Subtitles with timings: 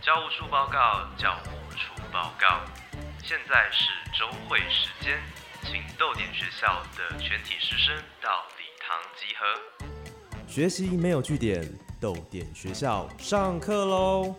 [0.00, 2.60] 教务处报告，教务处报告。
[3.22, 5.18] 现在是周会时间，
[5.62, 9.46] 请逗点学校的全体师生到礼堂集合。
[10.48, 11.62] 学习没有据点，
[12.00, 14.34] 逗点学校上课喽！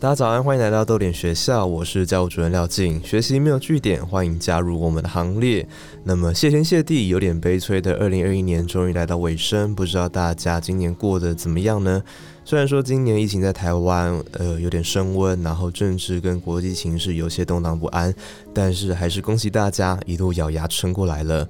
[0.00, 3.02] 大家早安，欢迎来到豆点学校，我是教务主任廖静。
[3.02, 5.66] 学习没有据点，欢迎加入我们的行列。
[6.04, 12.00] 那么谢天谢地，有点悲催的二零二一年终于来到尾声，不知道大家今年过得怎么样呢？
[12.44, 18.14] 虽然说今年疫情在台湾呃有点升温，然后政治跟国际形势有些动荡不安，
[18.54, 21.48] 但是还是恭喜大家一路咬牙撑过来了。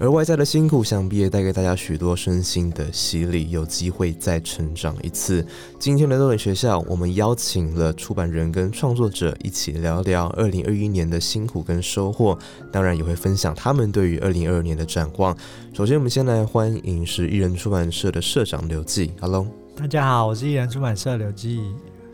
[0.00, 5.44] 而外在的辛苦，想必也带给大家许多身心的洗礼，有机会再成长一次。
[5.76, 12.38] 今天的豆点学校，我们邀请了出版人跟创作者一起聊聊二零二一年的辛苦跟收获，
[12.70, 15.36] 当然也会分享他们对于二零二二年的展望。
[15.72, 21.60] 首先，我们先来欢迎是艺人出版社的社长刘记，Hello，大家好，我是艺人出版社刘记。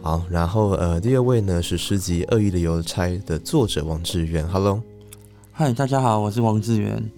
[0.00, 4.82] 好，然后呃，第二位呢是诗集《恶意的邮差》的作者王志远，Hello，
[5.52, 7.10] 嗨，大家好，我是王志远。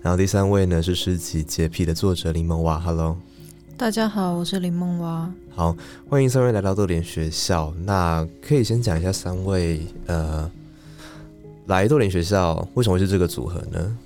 [0.00, 3.16] 然后第三位呢是诗集《洁癖》的作者林梦娃，Hello，
[3.76, 5.30] 大家好，我是林梦娃。
[5.50, 5.76] 好，
[6.08, 7.74] 欢迎三位来到豆点学校。
[7.84, 10.48] 那可以先讲一下三位呃，
[11.66, 13.98] 来豆点学校为什么会是这个组合呢？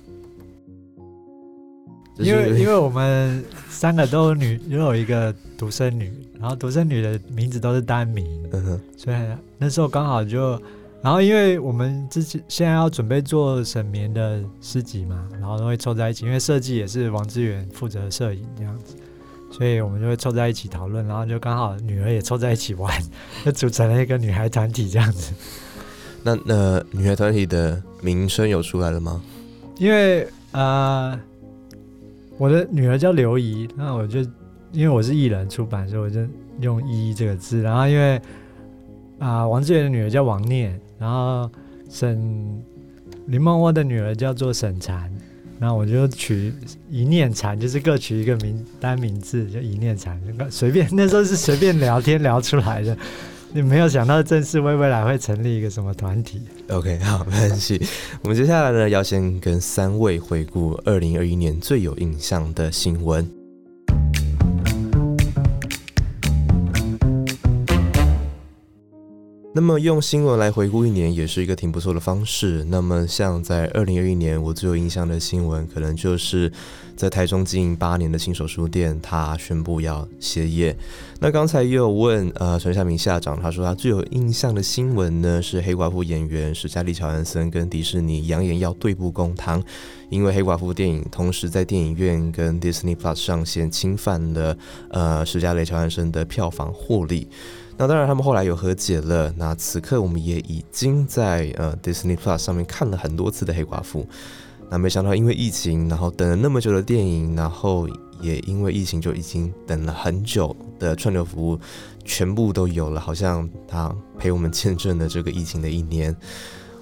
[2.17, 9.17] 因为因为我们三个都女，又有一个独生女，然后独生女的名字都是单名，嗯哼，所以
[9.59, 10.59] 那时候刚好就，
[11.03, 18.95] 然后因为我们之前现在要准备做沈眠的诗集嘛，然后都会凑在一起，因为设计也是王志远负责摄影这样子，
[19.51, 22.89] 所以我们就会凑在一起讨论，然后就刚好女儿也凑在一起玩，
[23.43, 25.33] 就组成了一个女孩团体这样子。
[26.23, 29.21] 那那女孩团体的名声有出来了吗？
[29.77, 31.19] 因为呃，
[32.37, 34.21] 我的女儿叫刘怡，那我就
[34.71, 36.21] 因为我是艺人出版，所以我就
[36.61, 37.61] 用“怡”这个字。
[37.61, 38.21] 然后因为
[39.19, 41.49] 啊、王志远的女儿叫王念，然后
[41.89, 42.63] 沈
[43.27, 45.11] 林梦窝的女儿叫做沈禅，
[45.59, 46.53] 然后我就取
[46.89, 52.97] 一念禅，就是各取一个名单名字，就一念禅，随便那时候是随便聊天聊出来的，
[53.53, 56.41] 你没有想到正式未未来会成立一个什么团体。
[56.69, 57.81] OK，好，没关系。
[58.21, 63.42] 我们接下来呢，要先跟三位回顾二零二一年最有印象的新闻。
[69.55, 72.65] 那么用新闻来回顾一年，也是一个挺不错的方式。
[72.69, 76.51] 那么像在二零二一年，我最有印象的新闻，可能就是
[76.95, 80.75] 在台中经营八年的新手书店，他宣布要歇业。
[81.19, 89.61] 那刚才也有问呃陈夏明校长，他说他最有印象的新闻呢是黑寡妇演员史嘉丽乔安森跟迪士尼扬言要对簿公堂，
[90.09, 94.57] 因为黑寡妇电影同时在电影院跟 Disney Plus 上线，侵犯了
[94.89, 97.27] 呃史嘉丽乔安森的票房获利。
[97.83, 99.29] 那当然，他们后来有和解了。
[99.35, 104.07] 那此刻我们也已经在呃 Disney Plus 上面看了很多次的黑寡妇。
[104.69, 107.85] 那没想到因为疫情，然后等了那么久的电影，然后
[108.21, 111.59] 也因为疫情就已经等了很久的串流服务，
[112.05, 116.15] 全部都有了，好像他陪我们见证了这个疫情的一年。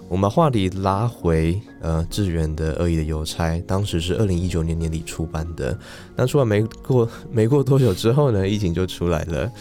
[0.07, 5.75] 我们话题拉回呃志远的《恶意的邮差》，当时是二零一九年年底出版的。
[6.15, 9.51] 那出版没过没过多久之后呢，疫情就出来了。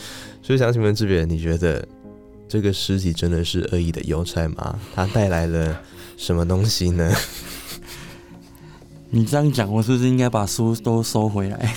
[0.51, 1.87] 所以想请问志远，你觉得
[2.49, 4.77] 这个尸体真的是恶意的邮差吗？
[4.97, 5.81] 它带来了
[6.17, 7.15] 什么东西呢？
[9.11, 11.73] 你这样讲，我是不是应该把书都收回来？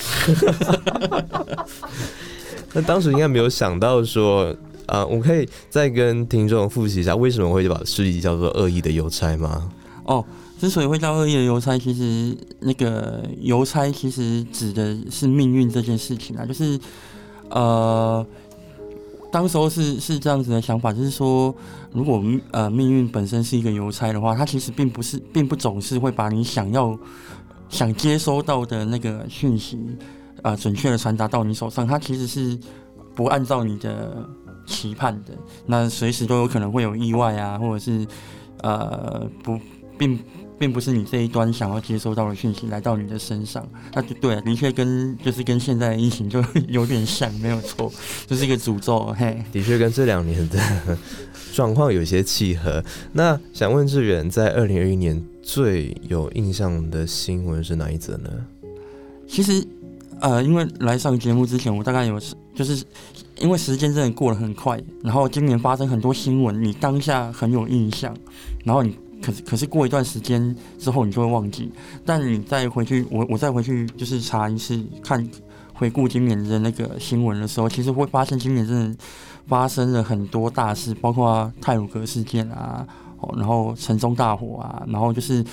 [2.73, 4.51] 那当时应该没有想到说，
[4.87, 9.69] 啊，我可以再跟听众复习一下，为什么会把尸体叫做恶意的邮差吗？
[10.05, 10.25] 哦，
[10.59, 16.79] 之所以会叫恶意的邮差，其实那个邮差其实指的是命运这件事情啊，就是
[17.49, 18.25] 呃，
[19.33, 21.53] 当时候是是这样子的想法，就是说，
[21.91, 26.95] 如果呃命运本身是一个邮差的话，它其实并不是，并不总是会把你想要
[27.67, 29.79] 想接收到的那个讯息，
[30.43, 32.55] 呃，准确的传达到你手上，它其实是
[33.15, 34.23] 不按照你的
[34.67, 35.33] 期盼的，
[35.65, 38.05] 那随时都有可能会有意外啊，或者是
[38.61, 39.59] 呃不
[39.97, 40.19] 并
[40.57, 47.91] 并不是你这一端想要接收到的讯息来到你的身上，那就对，的确跟就是跟现在的疫情就 有点像，没有错，
[48.27, 49.43] 就是一个诅咒，嘿。
[49.51, 50.59] 的确跟这两年的
[51.53, 52.83] 状况有些契合。
[53.11, 58.29] 那想问志远，在二零二一年最有印象的新闻是哪一则呢？
[59.27, 59.65] 其实，
[60.19, 62.19] 呃，因为来上节目之前，我大概有
[62.53, 62.83] 就是
[63.39, 68.15] 因为时间真的过得很快，然后今年发生很多新闻，你当下很有印象，
[68.63, 71.71] 然后你可是可是过一段时间之后你就会忘记，
[72.05, 75.25] 但你再回去，我我再回去就是查一次看
[75.73, 78.97] 回顾今年的那个新闻的时候，其实会发现今年真的
[79.47, 82.85] 发生了很多大事，包括泰鲁格事件啊，
[83.19, 85.43] 哦，然后城中大火啊，然后就是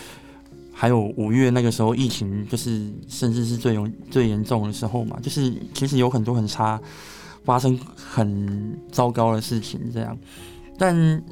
[0.73, 6.81] 还有五月那个时候疫情，就是甚至是最有最严重的时候嘛，就是其实有很多很差，
[7.45, 10.17] 发生很糟糕的事情这样，
[10.77, 11.23] 但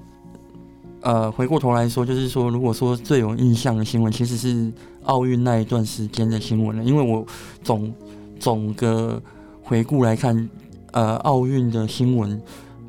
[1.09, 4.71] 呃回过头来说，就是说如果说最有印象的新闻，其实是
[5.05, 7.25] 奥运那一段时间的新闻了，因为我
[7.65, 7.91] 总
[8.39, 9.19] 总个
[9.63, 10.51] 回顾来看，
[10.93, 12.39] 呃，奥运的新闻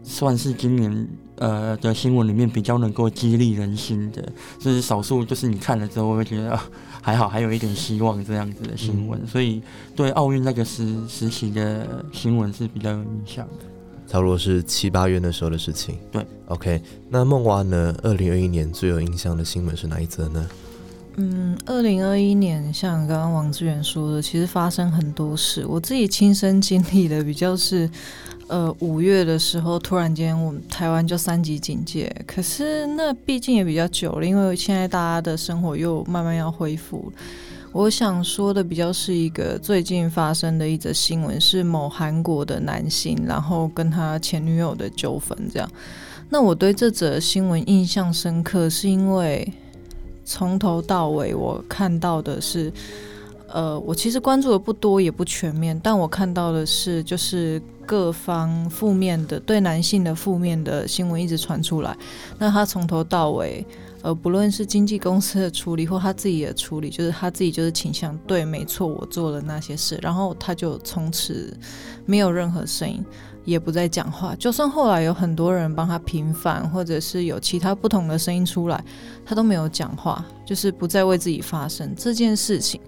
[0.03, 1.07] 算是今年
[1.37, 4.21] 呃的新闻里面比较能够激励人心的，
[4.59, 6.61] 就是少数就是你看了之后会觉得、啊、
[7.01, 9.61] 还好，还有一点希望这样子的新闻，所以
[9.95, 13.78] 对奥运那个时时期的新闻是比较有印象的。
[14.09, 15.99] 差不多是七八月那时候的事情。
[16.11, 16.81] 对，OK。
[17.09, 17.95] 那梦蛙呢？
[18.01, 20.47] 二零二一年最有印象的新闻是哪一则呢？
[21.17, 25.63] 嗯，二零二一年像刚刚王志远说的，其实发生很多事。
[25.67, 27.87] 我自己亲身经历的比较是，
[28.47, 37.11] 呃，五月的时候突然间我们台湾就三级警戒，可是那毕竟也比较久了，因为现在大家的生活又慢慢要恢复。
[37.71, 45.69] 我想说的比较是一个最近发生的一则新闻，是某韩国的男性，然后跟他前女友的纠纷这样。
[46.29, 49.53] 那我对这则新闻印象深刻，是因为
[50.25, 52.73] 从头到尾我看到的是，
[53.47, 61.95] 呃，我其实关注的不多也不全面，但我看到的是就是各方负面的对男性的负面的新闻一直传出来。
[62.39, 63.63] 那他从头到尾。
[64.01, 71.53] 呃，不论是经纪公司的处理或他自己的处理，就是他自己就是倾向对，没错，我做了那些事，然后他就从此
[72.05, 73.03] 没有任何声音，
[73.43, 74.33] 也不再讲话。
[74.35, 78.81] 就算后来有很多人帮他平反，或者是有其他不同的声音出来，
[79.25, 81.93] 他都没有讲话，就是不再为自己发声。
[81.97, 82.79] 这件事情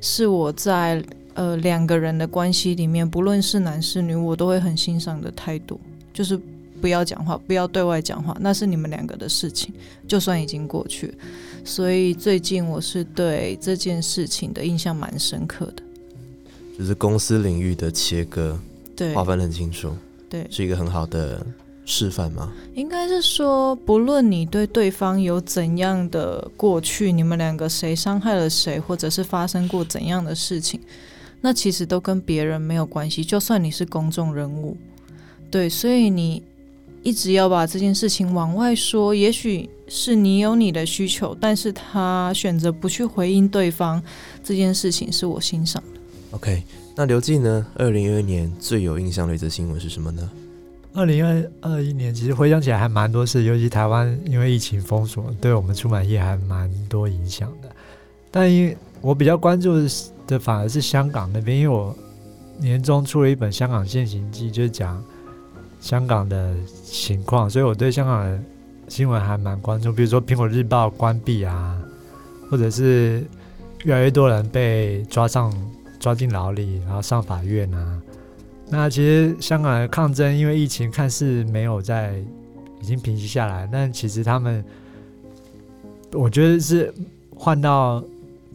[0.00, 5.80] 是我在呃两个人的关系里面，不论是男是女，我都会很欣赏的态度，
[6.12, 6.40] 就是。
[6.80, 9.74] 不要讲话，不要对外讲话，那是你们两个的事情，
[10.08, 11.14] 就算已经过去。
[11.62, 15.82] 所以最近我是对这件事情的印象蛮深刻的，
[16.78, 18.56] 就是公司领域的切割，
[18.96, 19.94] 对，划分得很清楚，
[20.30, 21.46] 对，是一个很好的
[21.84, 22.50] 示范吗？
[22.74, 30.80] 应该是说，不论你对对方有怎样的过去，你们两个谁伤害了谁，或者是发生过怎样的事情，
[31.42, 33.22] 那其实都跟别人没有关系。
[33.22, 34.76] 就算你是公众人物，
[35.50, 36.42] 对，所以你。
[37.02, 44.02] 一直要把这件事情往外说，也许是你有你的需求，但是他选择不去回应对方，
[44.44, 46.00] 这件事情是我欣赏的。
[46.32, 46.62] OK，
[46.94, 47.66] 那刘静呢？
[47.76, 50.30] 二零二一年最有印象的一则新闻是什么呢？
[50.92, 57.70] 二零二二一年其实回想起来还蛮多事，尤其台湾因为疫情封锁，对我们出版业还蛮多影响的。
[58.30, 59.74] 但因为我比较关注
[60.26, 61.96] 的反而是香港那边，因为我
[62.58, 65.02] 年终出了一本《香港现行记》，就是讲。
[65.80, 66.54] 香港的
[66.84, 68.38] 情况，所以我对香港的
[68.86, 69.90] 新闻还蛮关注。
[69.92, 71.80] 比如说《苹果日报》关闭啊，
[72.50, 73.24] 或者是
[73.84, 75.52] 越来越多人被抓上
[75.98, 78.00] 抓进牢里，然后上法院啊。
[78.68, 82.22] 那其实香港的抗争，因为疫情看似没有在
[82.80, 84.64] 已经平息下来，但其实他们，
[86.12, 86.94] 我觉得是
[87.34, 88.04] 换到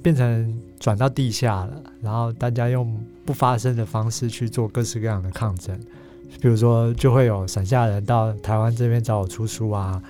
[0.01, 5.77] 变成转到地下了，然后大家用不发声的方式去做各式各样的抗争。
[6.41, 10.01] 比如说，就会有伞下人到台湾这边找我出书啊，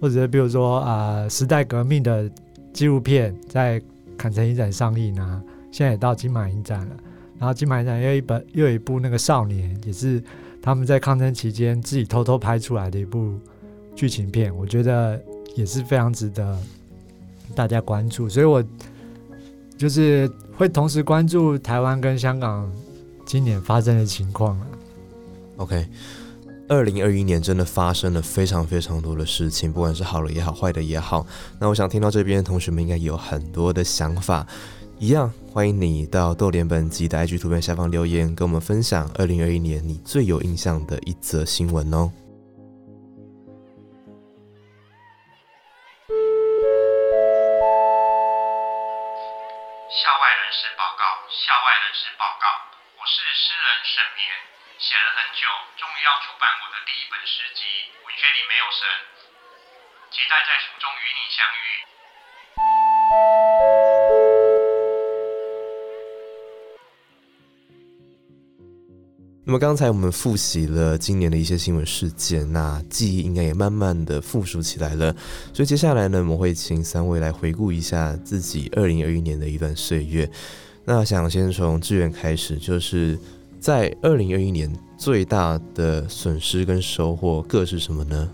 [0.00, 2.30] 或者比如说啊，时代革命的
[2.72, 3.80] 纪录片在
[4.16, 6.96] 坎城影展上映啊，现在也到金马影展了。
[7.38, 10.22] 然后金马影展又一本又有一部那个少年，也是
[10.62, 13.34] 他们在抗争期间自己偷偷拍出来的一部
[13.96, 15.20] 剧情片，我觉得
[15.56, 16.56] 也是非常值得
[17.54, 18.28] 大家关注。
[18.28, 18.62] 所以我
[19.76, 22.70] 就是会同时关注台湾跟香港
[23.26, 24.66] 今年发生的情况了。
[25.62, 25.86] OK，
[26.68, 31.24] 二零二一年真的发生了非常非常多的事情，不管是好的也好，坏的也好。
[31.60, 34.44] 那我想听到这边的同学们应该有很多的想法，
[34.98, 42.10] 一样欢迎你到豆联本集的 IG 图片下方留言，跟我们分享二零二一年你最有印象的一则新闻哦。
[69.44, 75.14] 那么刚才我们复习了今年的一些新闻事件，那记忆应该也慢慢的复苏起来了。
[75.52, 80.30] 所以接下来呢，我们会请三位来回顾一下自己二零二一年的一段岁月。
[80.84, 83.18] 那想先从志远开始，就是
[83.58, 88.30] 在二零二一年最大的损失跟收获各是什么呢？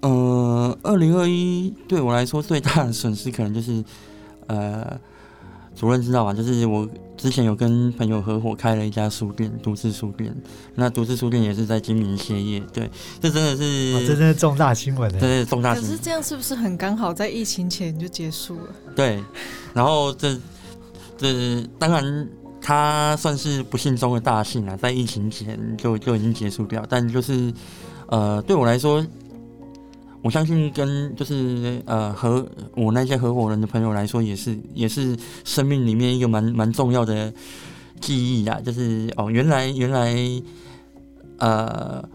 [0.00, 3.84] 呃，二零二一对我来说最大的损失可能就是，
[4.48, 5.00] 呃，
[5.78, 6.34] 主任知道吧？
[6.34, 10.34] 就是我之前有跟朋友合伙开了一家书店，独自书店。
[10.74, 15.18] 那独自书店也是在经营歇业，对，这真的是，哦这真是重大新闻呢。
[15.20, 15.96] 这是重大可新闻。
[15.96, 18.74] 是这样是不是很刚好在疫情前就结束了？
[18.96, 19.22] 对，
[19.72, 20.36] 然后这
[21.16, 22.28] 这当然
[22.60, 27.54] 他算是不幸中的大幸啊，在疫情前就就已经结束掉，但就是
[28.08, 29.06] 呃，对我来说。
[30.28, 37.32] 我相信跟就是呃和我那些合伙人的朋友来说，也是也是生命里面一个蛮蛮重要的
[37.98, 40.14] 记忆啊，就是哦原来原来
[41.38, 42.06] 呃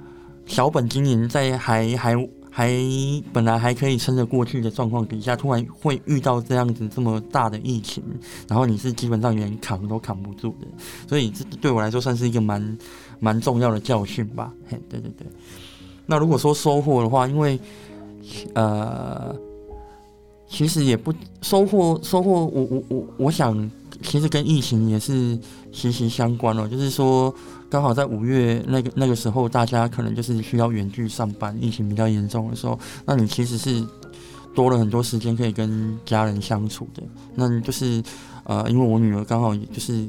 [0.46, 2.15] 小本经营在还还
[2.51, 2.72] 还
[3.34, 8.03] 本来还可以撑得过去的状况底下，突然会遇到这样子这么大的疫情，
[8.48, 10.67] 然后你是基本上连扛都扛不住的，
[11.10, 12.77] 所以这对我来说算是一个蛮
[13.20, 14.53] 蛮重要的教训吧。
[14.70, 15.25] 嘿，对对对。
[16.05, 17.58] 那如果说收获的话，因为
[18.56, 19.36] 呃，
[20.48, 23.70] 其实也不收获收获，我我我我想，
[24.01, 25.38] 其实跟疫情也是
[25.72, 26.68] 息息相关哦。
[26.68, 27.34] 就是说，
[27.70, 33.86] 刚好在五月那个那个时候，大家可能就是需要远距上班，疫情比较严重的时候，那你其实是
[34.53, 37.01] 多了很多时间可以跟家人相处的。
[37.36, 38.03] 那就是
[38.44, 40.08] 呃，因为我女儿刚好也就是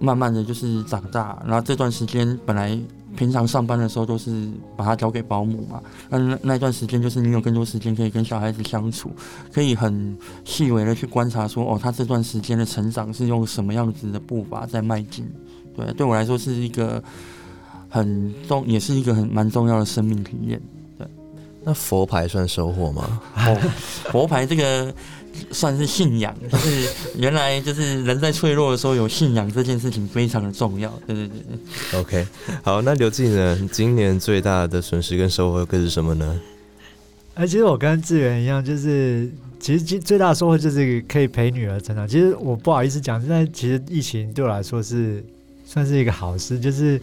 [0.00, 2.78] 慢慢的就是长大，然后这段时间本来。
[3.16, 9.10] 平常上班的时候都是把它交给保姆嘛，那那那段时间就是你有更多时间可以跟小孩子相处，
[9.52, 15.28] 可以很细微的去观察说，哦，他这段时间的成长是用什么样子的步伐在迈进，
[15.74, 17.02] 对，对我来说是一个
[17.88, 20.60] 很重，也是一个很蛮重要的生命体验。
[20.96, 21.04] 对，
[21.64, 23.20] 那佛牌算收获吗？
[23.34, 23.56] 哦，
[24.12, 24.94] 佛牌这个。
[25.50, 30.92] 算是信仰， 就是原来就是人在脆弱的时候有信仰这件事情非常的重要。
[31.06, 32.00] 对对对。
[32.00, 32.26] OK，
[32.62, 33.68] 好，那刘静呢？
[33.72, 36.40] 今年最大的损失跟收获各是什么呢？
[37.34, 39.30] 哎、其实我跟志源一样，就是
[39.60, 42.06] 其实最最大的收获就是可以陪女儿成长。
[42.06, 45.24] 其实我不好意思讲，现在其实疫情对我来说是
[45.64, 47.00] 算是一个好事， 就是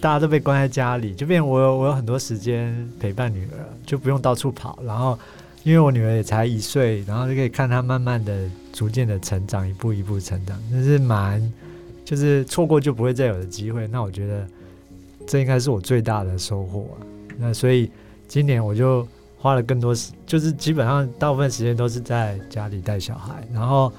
[0.00, 5.18] 大家都被关在家里，就变我有我有很多时间陪伴女儿，就不用到处跑，然后。
[5.68, 11.52] 因为我女儿也才一岁，然后就可以看她慢慢的、逐渐的成长，一步一步成长，那是蛮，
[12.06, 13.86] 就是错过就不会再有的机会。
[13.86, 14.46] 那我觉得
[15.26, 17.04] 这应该是我最大的收获啊。
[17.36, 17.90] 那所以
[18.26, 19.06] 今年我就
[19.36, 23.46] 花了更多时，就是基本上大部分时间都是在家里带小孩。
[23.52, 23.92] 然后，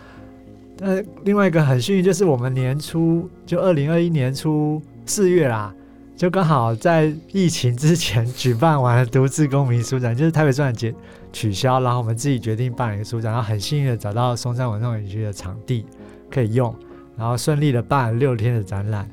[0.80, 5.72] 那，另外一个很幸运就是我们年初就二零二一年初四月啦。
[6.18, 10.94] 就刚好在疫情之前举办完了独自公民书展，就是台北书展节
[11.32, 15.86] 取消，然后我们自己决定办一个书展，然后很幸运的找到松山文创园区的场地
[16.30, 16.74] 可以用，
[17.18, 19.10] 然后顺利的办了六天的展览，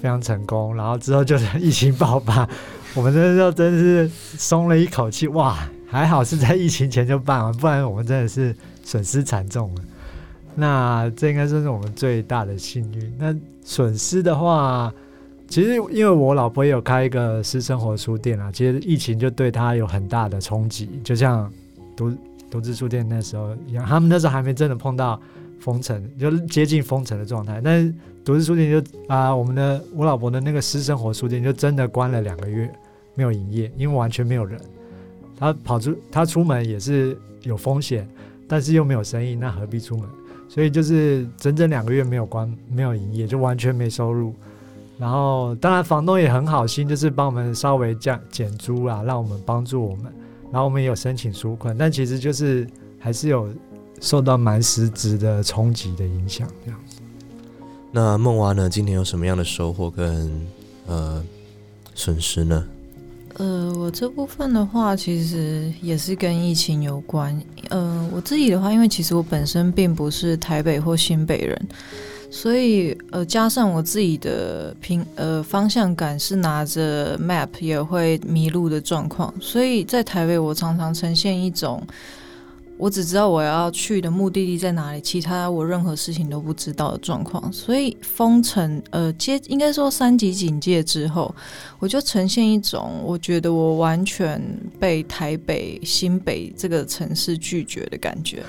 [0.00, 0.74] 非常成功。
[0.76, 2.48] 然后之后就是疫情爆发，
[2.94, 9.82] 我们那时候真是松了一口气，哇，还好是在疫情前就办完，不然我们真的是损失惨重了。
[10.54, 13.14] 那这应该算是我们最大的幸运。
[13.18, 14.92] 那损失的话。
[15.52, 21.52] 其实，因为我老婆也有开一个私生活书店啊，其实疫情就对她有很大的冲击，就像
[22.00, 22.16] 独
[22.50, 25.20] 独自书店那时候一样，他们那时候还没真的碰到
[25.58, 27.60] 封城，就接近封城的状态。
[27.62, 32.72] 但是独自书店就啊，我们的我老婆的那个私生活书店就真的关了两个月，
[33.14, 34.58] 没有营业，因为完全没有人。
[35.38, 38.08] 他跑出他出门也是有风险，
[38.48, 40.08] 但是又没有生意，那何必出门？
[40.48, 44.34] 所以就是整整两个月没有关，没有营业，就完全没收入。
[44.98, 50.12] 然后，当然房东也很好心，就是帮我们稍微降减租啊，让我们帮助我们。
[50.52, 52.66] 然后我们也有申请纾困，但其实就是
[52.98, 53.48] 还是有
[54.00, 56.96] 受到蛮实质的冲击的影响，这样子。
[57.92, 58.68] 那梦娃呢？
[58.68, 60.30] 今年有什么样的收获跟
[60.86, 61.22] 呃
[61.94, 62.64] 损失呢？
[63.34, 67.40] 呃，我这部分的话，其实也是跟疫情有关。
[67.70, 71.68] 呃，我自己的话，因为其实我本身并不是台北或新北人。
[72.30, 81.82] 所以，呃，加上我自己的平呃方向感是拿着 map 也会迷路的状况，所以在台北我常常呈现一种
[82.78, 87.52] 我只知道我要去的目的地在哪里，其他我任何事情都不知道的状况。
[87.52, 91.34] 所以封城呃接应该说三级警戒之后，
[91.78, 94.40] 我就呈现一种我觉得我完全
[94.78, 98.42] 被台北新北这个城市拒绝的感觉。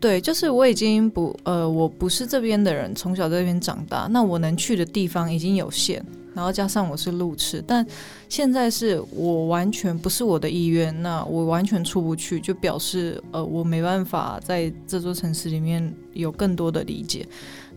[0.00, 6.00] 对，就是我已经不呃，我不是这边的人，从小在这边长大，那我能去的地方已经有限，
[6.34, 7.84] 然后加上我是路痴，但
[8.28, 17.26] 现在是我完全不是我的意愿，那我完全出不去，就表示呃，我没办法在这座城市里面有更多的理解。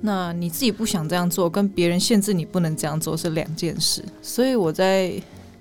[0.01, 5.13] 那你自己不想这样做，跟别人限制你不能这样做是两件事，所以我在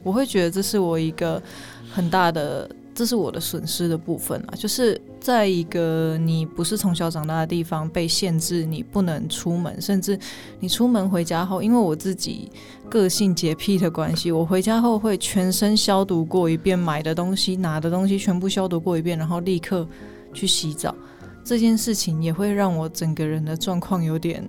[0.02, 1.42] 我会觉得这是我一个
[1.90, 2.68] 很大的。
[3.00, 10.18] 这是我的损失的部分啊，就是在一个你不是从小长大的地方被限制，你不能出门，甚至
[10.58, 12.50] 你出门回家后，因为我自己
[12.90, 19.88] 个性洁癖的关系，我回家后会全身消毒过一遍，买的东西、拿的东西全部消毒过一遍，然后立刻
[20.34, 20.94] 去洗澡。
[21.42, 24.46] 这件事情也会让我整个人的状况有点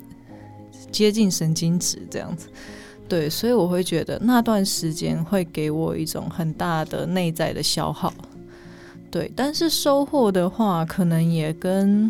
[0.91, 2.49] 接近神经质这样子。
[3.07, 8.13] 对，所以我会觉得那段时间会给我一种很大的内在的消耗。
[9.11, 12.09] 对，但是收获的话，可能也跟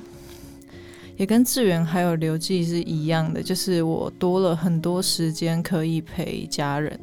[1.18, 6.98] 也跟志远还有刘记是一样的，就是我多了很多时间可以陪家人。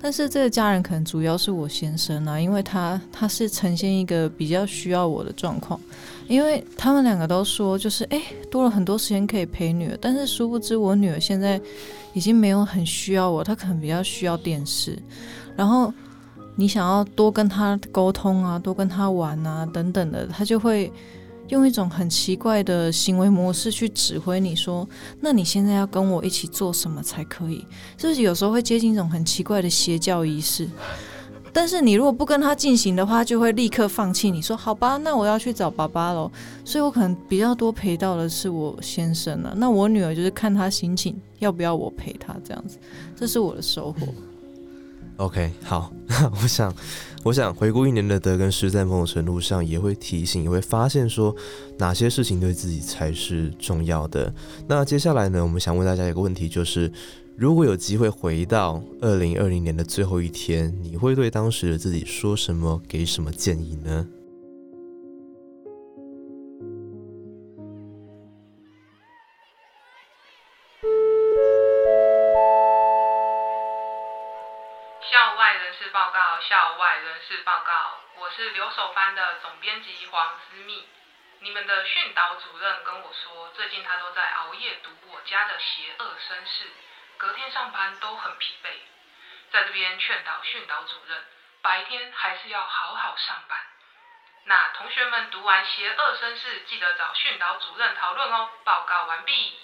[0.00, 5.78] 但是这个家人可能主要是我先生啊，因为他他是呈现一个比较需要我的状况，
[6.26, 11.60] 因为他们两个都说，就是哎，多了很多时间可以陪女儿，但是殊不知我女儿现在
[12.14, 14.98] 已经没有很需要我，她可能比较需要电视，
[15.54, 15.92] 然后。
[16.56, 20.90] 你想要多跟他沟通啊，多跟他玩啊，等等的，他就会
[21.48, 24.88] 用一种很奇怪的行为模式去指挥你说，
[25.20, 27.64] 那你现在要跟我一起做什么才可以？
[27.96, 30.68] 就是有时候会接近一种很奇怪的邪教仪式。
[31.52, 34.30] 但是你如果不跟他进行的话，就会立刻放弃。
[34.30, 36.30] 你说好吧，那我要去找爸爸喽。
[36.64, 39.54] 所以我可能比较多陪到的是我先生了。
[39.56, 42.78] 那我女儿就是看他心情要不要我陪他这样子，
[43.14, 44.06] 这是我的收获。
[45.16, 45.90] OK，好，
[46.42, 46.74] 我想，
[47.24, 51.34] 我想回顾一年的德跟失，在某种程度上也会提醒，也会发现说
[51.78, 54.32] 哪些事情对自己才是重要的。
[54.68, 56.92] 那接下来呢，我们想问大家一个问题，就是
[57.34, 64.06] 如果有机会回到二零二零年的最后一天，你会对当时的自己说什么，给什么建议呢？
[78.36, 80.86] 是留守番的总编辑黄思密，
[81.40, 86.70] 你们的训导主任跟我说，最近他都在熬夜读我家的邪恶身世，
[87.16, 88.68] 隔天上班都很疲惫。
[89.50, 91.24] 在这边劝导训导主任，
[91.62, 93.58] 白天还是要好好上班。
[94.44, 98.50] 那同学们读完邪恶身世，记得找训导主任讨论哦。
[98.64, 99.58] 报告完毕。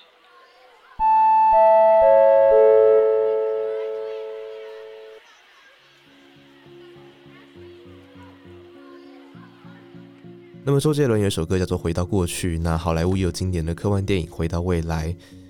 [10.65, 15.09] 那么周杰伦有一首歌叫做《回到过去》，那好莱坞也有经典的科幻电影《回到未来》。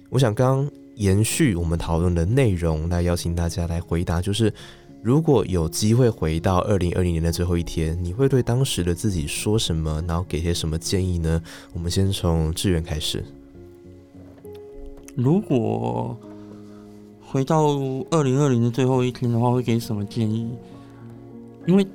[0.09, 4.51] 我想刚延续我们讨论的内容，来邀请大家来回答，就是
[5.03, 11.43] 如果有机会回到二零二零年的最后一天，你会对当时的自己说什么，然后给些什么建议呢？
[11.75, 13.23] 我们先从志远开始。
[15.15, 16.17] 如果
[17.21, 17.67] 回到
[18.11, 20.49] 二零二零的最后一天的话，会给什么建议？
[21.67, 21.87] 因为。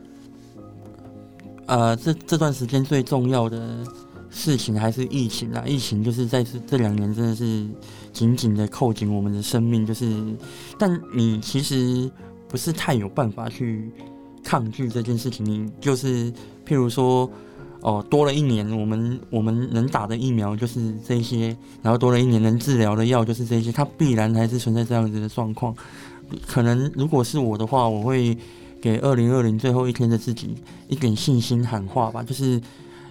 [1.67, 3.83] 呃，这这段时间最重要的
[4.29, 5.63] 事情还是疫情啦。
[5.67, 7.67] 疫情就是在这这两年真的是
[8.13, 10.23] 紧紧的扣紧我们的生命，就是，
[10.79, 12.09] 但你其实
[12.47, 13.91] 不是太有办法去
[14.45, 15.45] 抗拒这件事情。
[15.45, 16.31] 你就是
[16.65, 17.29] 譬如说，
[17.81, 21.47] 哦，多了一年，我们我们能打的疫苗就是这些，
[21.81, 25.75] 然后多了一年能治疗的药就是这些，它必然还是存在这样子的状况。
[26.45, 28.37] 可能如果是我的话，我会。
[28.81, 30.55] 给二零二零最后一天的自己
[30.87, 32.61] 一点信心喊话吧，就是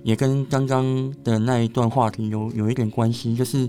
[0.03, 3.69] 也跟刚刚的那一段话题有有一点关系，就是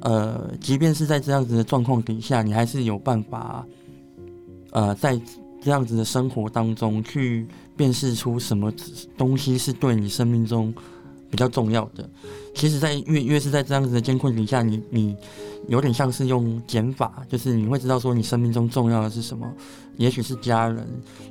[0.00, 3.66] 呃，即便是在这样子的状况底下，你还是有办法，
[4.70, 5.20] 呃，在
[5.62, 8.72] 这样子的生活当中去辨识出什么
[9.18, 10.72] 东西是对你生命中
[11.30, 12.08] 比较重要的。
[12.54, 15.16] 其实，在越越是在这样子的监控底下，你你。
[15.68, 19.46] 有点像是用减法，就是你会知道说你生命中重要的是什么，
[19.98, 20.84] 也许是家人，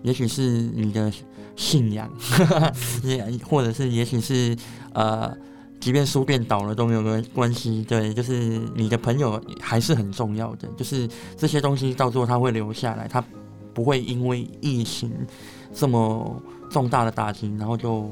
[0.04, 0.42] 也许是
[0.76, 1.12] 你的
[1.56, 2.10] 信仰，
[3.04, 4.56] 也或者是也许是
[4.94, 5.36] 呃，
[5.80, 13.22] 即便书店倒了都没有关关系，对，就是你的朋友还是很重要的，就是这些东西到最后他会留下来，他
[13.74, 15.12] 不会因为疫情
[15.74, 18.10] 这么重大的打击，然后就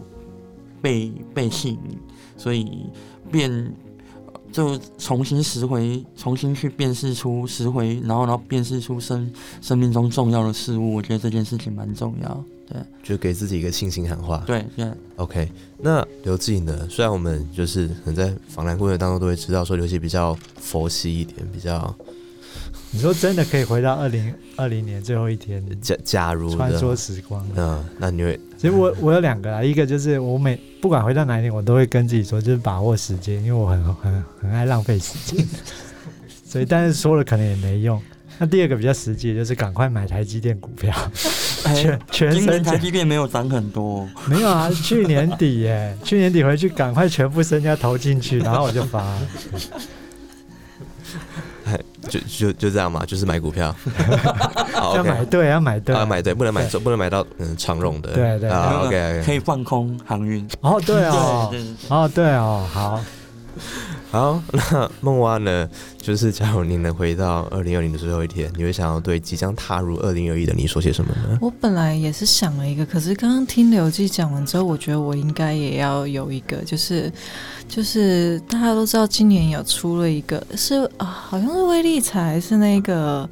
[0.82, 1.78] 被被弃，
[2.38, 2.86] 所以
[3.32, 3.72] 变。
[4.50, 9.30] 就重新拾回，重新去辨识出拾回，然后然后辨识出生
[9.62, 10.96] 生命中重要的事物。
[10.96, 12.44] 我觉得这件事情蛮重要。
[12.66, 14.42] 对，就给自己一个信心喊话。
[14.48, 14.90] 对，对。
[15.18, 16.88] OK，那刘志颖呢？
[16.90, 21.94] 虽然我们就是可能在访谈过程当中都会知道说刘志比较佛系一点，比较
[22.92, 27.46] 你说真的可以回到二零二零年最后一天，假假如穿梭，时光？
[27.56, 35.46] 嗯，那你会其实我我有两个啊，一个就是我每不管回到哪一年，我都会跟自己说，就是把握时间，因为我很很很爱浪费时间，
[36.44, 38.02] 所以但是说了可能也没用。
[38.40, 40.94] 那第二个比较实际，就是赶快买台积电股票，
[41.64, 49.18] 全哎，全今年身台积电没有涨很多，没有啊，去年底耶，去年底回去赶快全部身家投进去，然后我就发。
[52.08, 53.74] 就就就这样嘛，就是买股票。
[54.74, 58.14] 好要 OK，买对，要买对，啊买对，不能买对错，不能买到嗯长荣的。
[58.14, 59.36] 对对啊对 OK 可 OK。
[59.36, 60.48] 以放空航运。
[60.62, 63.00] 哦，对哦，对对对哦，对哦，好，
[64.12, 65.68] 好，那梦蛙呢？
[66.08, 71.38] 就是假如你能回到二零二零的最后一天，你会想要对即将踏入二零二一的你说些什么呢？
[71.42, 77.12] 我本来也是想了一个，可是刚刚听刘记讲完之后，我觉得我应该也要有一个，就是
[77.68, 83.30] 就是大家都知道今年有出了一个是啊，好像是威力彩是那个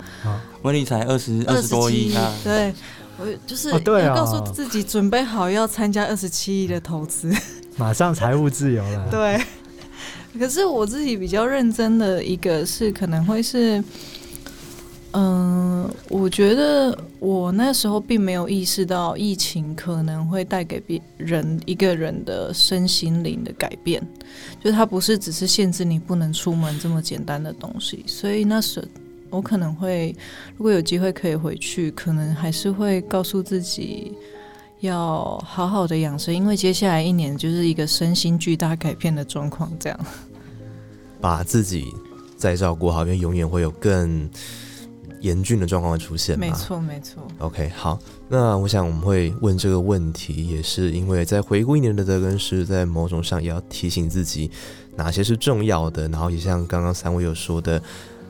[0.64, 2.74] 威力才二十二十多亿27啊，对。
[3.18, 3.72] 我就是
[4.14, 7.34] 告诉自己准备好要参加二十七亿的投资，
[7.78, 9.08] 马上财务自由了。
[9.10, 9.42] 对。
[10.38, 13.84] 可是我自己比较认真的一个是可能会是，
[15.12, 24.06] 嗯、我觉得我那时候并没有意识到疫情可能会带给别人一个人的身心灵的改变，
[24.64, 28.86] 就它不是只是限制你不能出门这么简单的东西，所以那时
[29.30, 30.16] 我可能会
[30.58, 34.14] 如果有机会可以回去，可能还是会告诉自己。
[34.82, 40.00] 要好好的养生，因为接下来一年就是一个身心巨大改变的状况，这样。
[41.20, 41.94] 把自己
[42.38, 44.30] 再照顾好，因为永远会有更
[45.22, 46.46] 严峻的状况会出现嘛。
[46.46, 47.24] 没错，没错。
[47.40, 47.98] OK，好，
[48.30, 54.52] 那我想我们会问这个问题，也是因为在回顾一年的德根师，在某种上也要提醒自己
[54.96, 57.82] 哪些是重要的，然后也像刚刚三位有说的，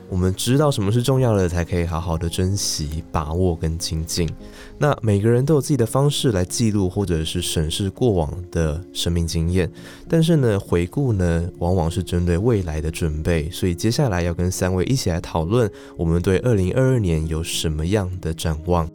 [0.08, 4.28] 我们知道什么是重要的，才可以好好的珍惜、把握跟精进。
[4.78, 9.70] 那每个人都有自己的方式来记录或者是审视过往的生命经验，
[10.08, 13.50] 但是呢，回顾呢，往往是针对未来的准备。
[13.50, 18.88] 所以接下来要跟三位一起来讨论，我们对二零二二年有什么样的展望。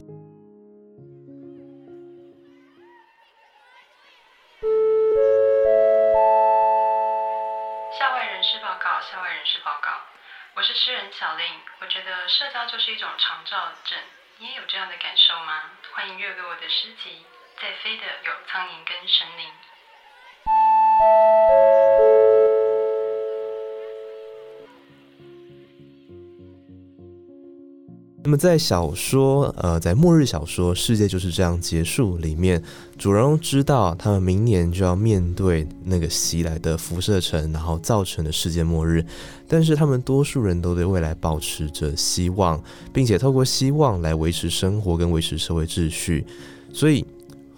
[28.24, 32.62] 那么在小说，呃，在末日小说《世界就是这样结束》里面，
[32.96, 39.04] 主人公知道他们明年就要面对那个袭来的辐射尘，然后造成的世界末日，
[39.48, 46.24] 但是他们多数人都对未来保持着希望，并且透过希望来维持生活跟维持社会秩序，
[46.72, 47.04] 所以。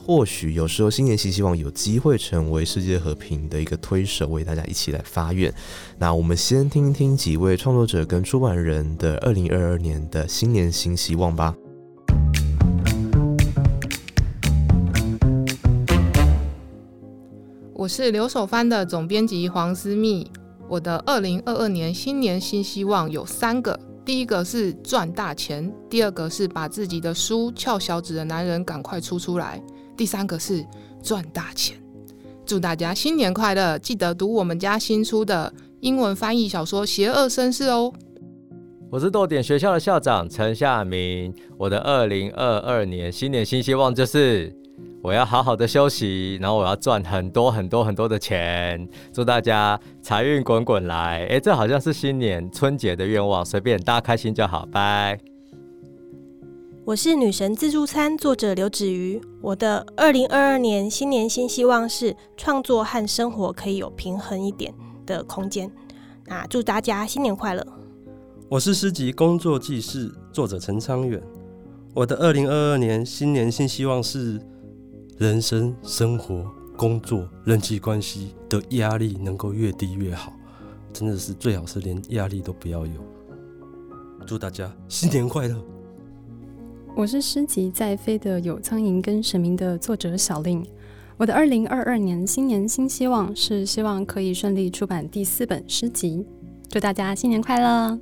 [0.06, 5.50] 或许有时候新年新希望有机会成为世界和平的一个推手，为大家一起来发愿。
[5.96, 11.54] 那我们先听听几位创作者跟出版人的二零二二年的新年新希望吧。
[17.72, 20.30] 我是留守番的总编辑黄思密。
[20.68, 29.62] 我的二零二二年新年新希望有三个，第一个是赚大钱，第二个是把自己的书《翘小指的男人》赶快出出来，
[29.96, 30.64] 第三个是
[31.02, 31.76] 赚大钱。
[32.46, 33.78] 祝大家新年快乐！
[33.78, 37.92] 记得读我们家新出的英文翻译小说《邪恶绅士》哦。
[38.90, 41.34] 我是逗点学校的校长陈夏明。
[41.56, 44.54] 我的二零二二年新年新希望就是，
[45.02, 48.86] 我要好好的休息，然后我要赚很多很多很多的钱。
[49.12, 51.26] 祝大家财运滚滚来！
[51.30, 55.18] 诶，这好像是新年春节的愿望，随便大家开心就好，拜。
[56.86, 59.18] 我是女神自助餐作者刘子瑜。
[59.40, 64.70] 我的二零二二年新年新希望是创作和生活可以有平衡一点
[65.06, 65.72] 的空间。
[66.26, 67.66] 那祝大家新年快乐！
[68.50, 71.22] 我是诗集工作记事作者陈昌远。
[71.94, 74.38] 我的二零二二年新年新希望是
[75.16, 76.44] 人生、生活、
[76.76, 80.34] 工作、人际关系的压力能够越低越好，
[80.92, 82.92] 真的是最好是连压力都不要有。
[84.26, 85.56] 祝大家新年快乐！
[86.96, 90.64] 我是诗集在飞的有苍蝇跟神明的作者小令。
[91.16, 96.24] 我的二零二二年新年新希望是希望可以顺利出版第四本诗集，
[96.68, 97.98] 祝大家新年快乐！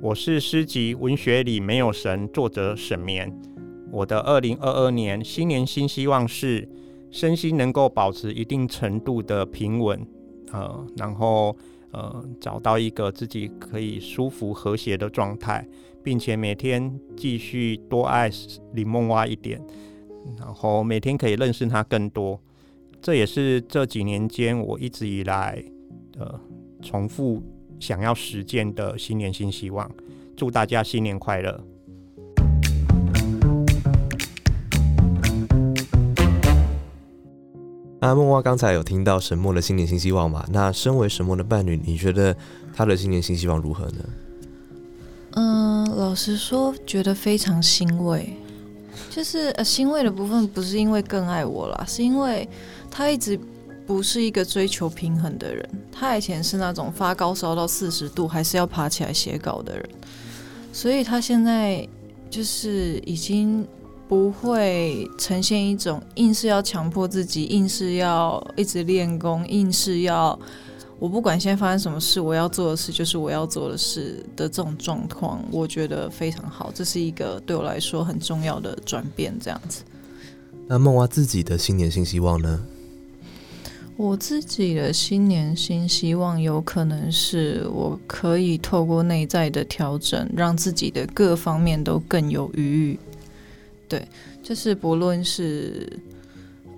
[0.00, 3.30] 我是诗集《文学里没有神》作者沈绵。
[3.90, 6.66] 我的二零二二年新年新希望是
[7.10, 10.00] 身心能够保持一定程度的平稳，
[10.52, 11.54] 呃，然后
[11.92, 15.66] 呃找到一个自己可以舒服和谐的状态，
[16.02, 18.30] 并且每天继续多爱
[18.72, 19.60] 林梦蛙一点。
[20.38, 22.40] 然后每天可以认识他更多，
[23.00, 25.62] 这也是这几年间我一直以来
[26.18, 26.40] 呃
[26.80, 27.42] 重复
[27.80, 29.90] 想要实践的新年新希望。
[30.36, 31.62] 祝大家新年快乐！
[38.02, 40.44] 那梦蛙刚才有听到沈墨的新年新希望嘛？
[40.50, 42.36] 那身为沈墨的伴侣，你觉得
[42.74, 44.04] 他的新年新希望如何呢？
[45.36, 48.36] 嗯，老实说，觉得非常欣慰。
[49.08, 52.48] 就是呃，欣慰的部分不是因为更爱我啦，是因为
[52.90, 53.38] 他一直
[53.86, 55.64] 不是一个追求平衡的人。
[55.92, 59.88] 他以前是那种发高烧到四十度还是要爬起来写稿的人，
[60.72, 61.86] 所以他现在
[62.28, 63.64] 就是已经
[64.12, 70.38] 不会呈现一种硬是要强迫自己，硬是要一直练功，硬是要。
[70.98, 76.70] 我不管现在发生什么事，我要做的事就是我要做的事的这种状况，我觉得非常好。
[76.74, 79.82] 这是一个对我来说很重要的转变，这样子。
[80.66, 82.62] 那梦娃自己的新年新希望呢？
[83.96, 92.98] 我自己的新年新希望有可能是我可以透过内在的调整，让自己的各方面都更有余裕。
[93.98, 94.08] 对，
[94.42, 95.86] 就是不论是。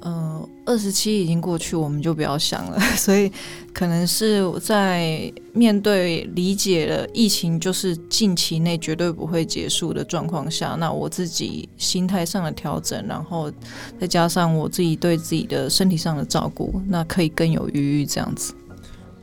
[0.06, 2.78] 嗯，二十七已经过去，我们就不要想了。
[2.94, 3.32] 所以，
[3.72, 13.50] 可能是在面对理解了疫情就是近期内绝对不会结束的状况下，那我自己心态上的调整，然后
[13.98, 18.52] 再加上我自己对自己的身体上的照顾，那可以更有余裕这样子。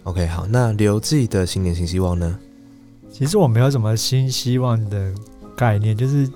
[0.05, 2.39] OK，好，那留自己的新年新希望呢？
[3.11, 5.13] 其实我没有什么新希望的
[5.55, 6.27] 概念，就是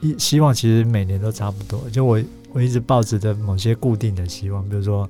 [0.00, 1.88] 一希望其实每年都差不多。
[1.90, 2.20] 就我。
[2.52, 5.08] 我一直抱持着某些固定的希望，比如说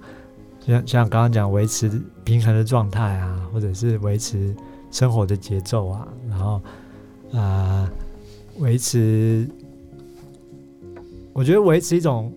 [0.61, 1.90] 像像刚刚讲维持
[2.22, 4.55] 平衡的状态啊，或者是维持
[4.90, 6.61] 生活的节奏啊，然后
[7.33, 7.90] 啊
[8.59, 9.48] 维持，
[11.33, 12.31] 我觉得维持一种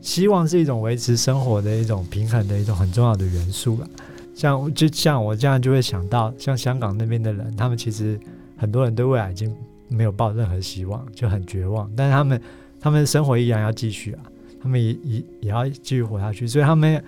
[0.00, 3.86] 希望是一种维持生活的一种平衡的一种很重要的元素了。
[4.34, 8.18] 像就像我这样就会想到，像香港那边的人，他们其实
[8.56, 9.54] 很多人对未来已经
[9.90, 12.40] 没有抱任何希望，就很绝望，但是他们。
[12.82, 14.22] 他们生活依然要继续啊，
[14.58, 17.04] 他们也也也要继续活下去，所以他们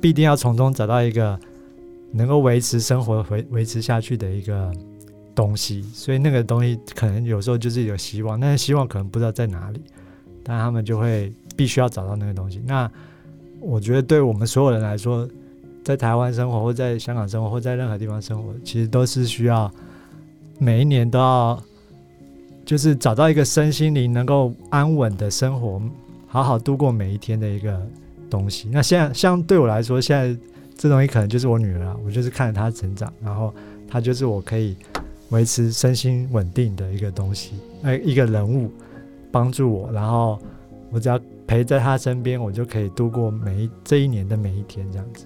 [0.00, 1.36] 必定要从中找到一个
[2.12, 4.72] 能够维持生活维维持下去的一个
[5.34, 9.80] 东西，所以那个东西可能有时候就是有希望，但是希望可能不知道在哪里，
[10.44, 12.62] 但他们就会必须要找到那个东西。
[12.64, 12.88] 那
[13.58, 15.28] 我觉得对我们所有人来说，
[15.82, 19.68] 在台湾生活或在香港生活或在任何地方生活，其实都是需要
[20.60, 21.60] 每一年都要。
[22.66, 25.80] 就是找到一个身心灵能够安稳的生活，
[26.26, 27.80] 好好度过每一天的一个
[28.28, 28.68] 东西。
[28.72, 30.36] 那现在，像对我来说，现在
[30.76, 33.54] 这东西可能就是我女儿啊，我就是看着她成长，然后
[33.88, 34.76] 她就是我可以
[35.28, 37.52] 维持身心稳定的一个东西，
[37.84, 38.68] 哎，一个人物
[39.30, 40.36] 帮助我，然后
[40.90, 45.24] 我只要陪在她身边，我就可以度过每一这一年的每一天这样子。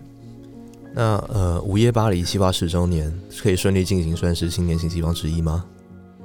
[0.92, 3.10] 那呃，午夜巴黎七八十周年
[3.42, 5.64] 可以顺利进行，算是新年新希望之一吗？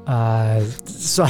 [0.06, 1.30] 呃，算，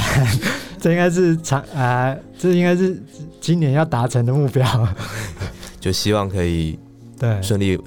[0.80, 3.02] 这应该是长呃，这应该是
[3.40, 4.88] 今年要达成的目标，
[5.80, 6.78] 就希望可以
[7.18, 7.78] 对顺利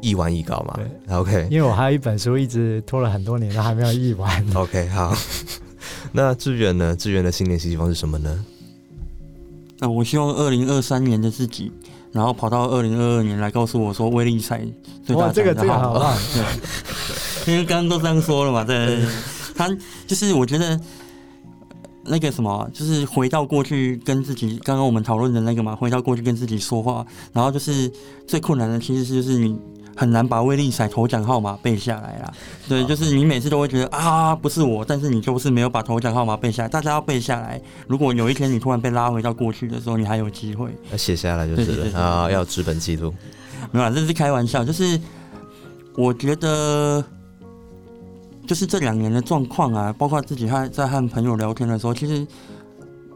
[0.00, 0.74] 译完译稿嘛。
[0.76, 1.48] 对，OK。
[1.50, 4.46] 因为我还有一本书一直拖了很多年，都还没有译完。
[4.54, 5.16] OK，好。
[6.12, 6.94] 那志远呢？
[6.96, 8.44] 志远的新年新希望是什么呢？
[9.78, 11.72] 那我希望二零二三年的自己，
[12.12, 14.60] 然后跑到二零二二年来告诉我说，威力赛
[15.06, 16.14] 最大这个这个好棒。
[17.46, 19.02] 对，因为刚刚都这样说了嘛，对。
[19.60, 20.80] 他就是我觉得
[22.04, 27.92] 那个什么，就是回到过去跟自己刚刚我们讨论的那个嘛，回到过去跟自己说话，然后就是
[28.26, 29.54] 最困难的其实就是你
[29.94, 32.32] 很难把威力彩头奖号码背下来啦。
[32.66, 36.68] 对，就是你每次都会觉得啊不是我，但是你就是没有把头奖号码背下来。
[36.68, 40.74] 大家要背下来，如果有一天你突然被拉回到过去的时候，你还有机会。
[40.90, 43.12] 要写下来就是了啊，要纸本记录。
[43.72, 44.98] 没有啦，这是开玩笑，就是
[45.94, 47.04] 我觉得。
[48.50, 52.26] 就是这两年的状况啊，包括自己还在和朋友聊天的时候，其实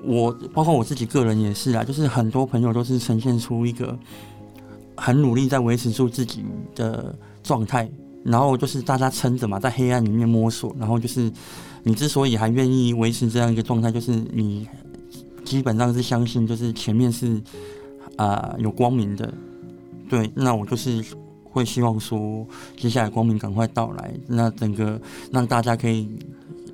[0.05, 3.99] 我包括我自己个人也是啊，就是很多朋友都是呈现出一个
[4.97, 6.45] 很努力在维持住自己
[6.77, 7.91] 的状态，
[8.23, 11.29] 然后就是大家撑着嘛，在黑暗里面摸索，然后就是
[11.83, 14.69] 你之所以还愿意维持这样一个状态，就是你
[15.45, 17.43] 基本上是相信，就是前面是
[18.19, 19.35] 啊、有光明的。
[20.09, 21.05] 对，那我就是
[21.55, 22.45] 会希望说，
[22.77, 26.09] 接下来光明赶快到来，那整个让大家可以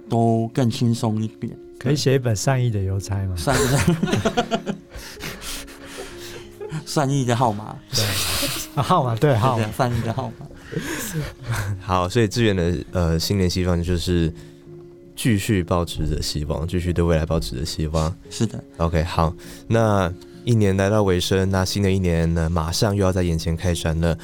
[0.09, 1.55] 都更轻松一点。
[1.79, 3.37] 可以写一本善意的邮差吗？
[3.37, 4.75] 善意的
[6.87, 8.05] 善意的号码，对，
[8.75, 10.47] 啊号码对号码，善意的号码。
[11.79, 14.33] 好，所以志远的呃新年希望就是
[15.15, 18.15] 继续保持着希望，继续对未来保持着希望。
[18.31, 19.35] 是的，OK，好，
[19.69, 20.11] 那
[20.45, 24.17] 一年来到尾声，那新的一年呢，马上又要在眼前开展了。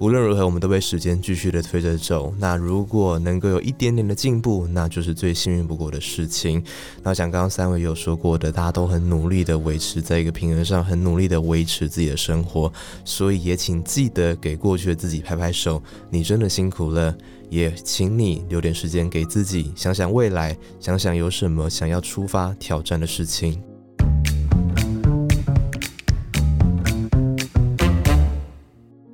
[0.00, 2.32] 无论如何，我们都被时间继续的推着走。
[2.38, 6.62] 那如果能够有一点点的进步，那就是最幸运不过的事情。
[7.02, 12.72] 那像刚刚三位有说过的，大家都很努力的维持在一个平衡上，很努力的维持自己的生活，
[13.04, 17.12] 所以也请记得给过去的自己拍拍手，你真的辛苦了。
[17.50, 23.58] 也请你留点时间给自己，想想未来，想想有什么想要出发挑战的事情。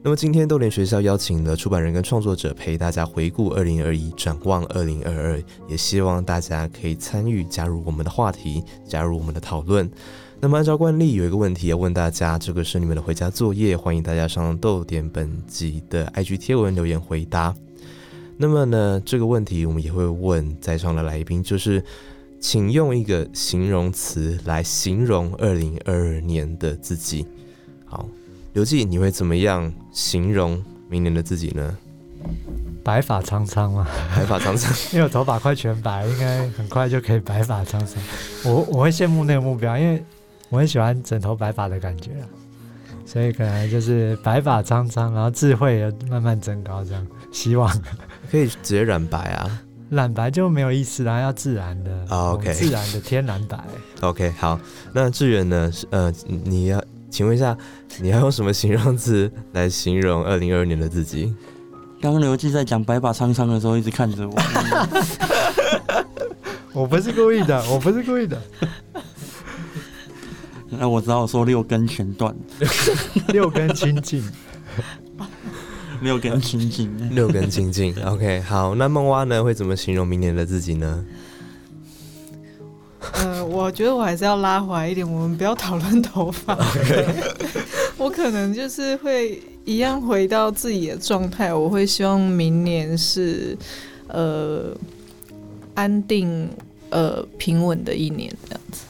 [0.06, 9.90] 那么今天豆联学校邀请了出版人跟创作者陪大家回顾二零二一，展望二零二二，也希望大家可以参与加入我们的话题，加入我们的讨论。
[10.40, 17.54] 那么按照惯例，有一个问题要问大家，这个是你们的回家作业，欢迎大家上豆点本集的 IG 贴文留言回答。
[18.36, 21.82] 那么呢，这个问题我们也会问在场的来宾，就是
[22.38, 27.26] 请用一个形容词来形容二零二二年的自己。
[27.86, 28.06] 好，
[28.54, 31.76] 刘记，你会怎么样形容明年的自己呢？
[32.84, 38.00] 白发苍苍嘛， 白发苍苍， 因为我头发快全白，应该很快就可以白发苍苍。
[38.44, 40.02] 我我会羡慕那个目标，因为
[40.50, 42.24] 我很喜欢枕头白发的感觉啊，
[43.04, 47.68] 所以可能就是白发苍苍，然后智慧也慢慢增高，这样希望
[48.30, 49.60] 可以直接染白啊。
[49.90, 53.58] 染白就没有意思啦，要自然的啊，OK 自然的天然白。
[54.00, 54.58] OK，好，
[54.92, 55.70] 那志远呢？
[55.72, 56.82] 是呃，你要
[57.14, 57.56] 请问一下，
[58.00, 61.32] 你要用什么形容词来形容二零二二年的自己？
[62.00, 64.34] 刚刚刘记在讲白发苍苍的时候，一直看着我。
[66.74, 68.42] 我不是故意的， 我不是故意的。
[70.70, 72.34] 那我只好说六根全断，
[73.32, 74.28] 六根清净，
[76.00, 77.14] 六根清净。
[77.14, 77.94] 六根清净。
[78.04, 81.04] OK，好，那梦蛙呢会怎么形容明年的自己呢？
[83.14, 86.56] 呃，我觉得我还是要拉回来一点，我们不要讨论头发。
[87.98, 93.56] 我可能就是会一样回到自己的状态，我会希望明年是
[94.08, 94.74] 呃
[95.74, 96.48] 安定
[96.90, 98.84] 呃平稳的一年这样子。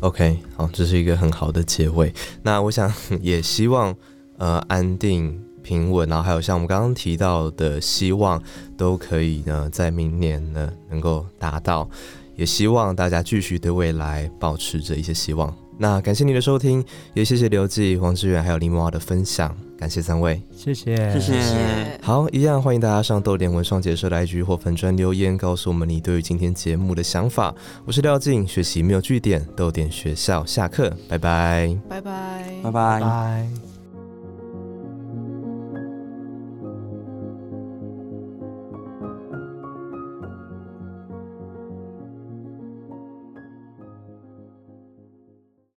[0.00, 2.12] OK，好，这是一个很好的结尾。
[2.42, 3.94] 那我想也希望
[4.36, 8.42] 呃安定平稳，然后还有像我们刚刚提到的希望，
[8.76, 11.88] 都可以呢在明年呢能够达到。
[12.36, 15.54] 也希望大家继续对未来保持着一些希望。
[15.76, 21.98] 那感谢你的收听，也谢谢刘记、黄志远还有林梦华的分享，感谢三位，谢谢，谢谢。
[22.00, 27.52] 好，一样欢迎大家上豆点文创结社的 IG 或粉专留言，告诉我们你对于今天节目的想法。
[27.84, 31.76] 我是廖静，学习没有据点，豆点学校下课，拜拜。
[31.88, 33.00] 拜拜，拜拜。
[33.00, 33.73] 拜。